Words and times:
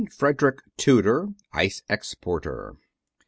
FREDERICK 0.13 0.63
TUDOR, 0.77 1.27
ICE 1.53 1.83
EXPORTER. 1.87 2.75